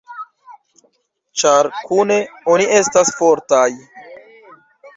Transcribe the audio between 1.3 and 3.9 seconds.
Ĉar kune oni estas fortaj.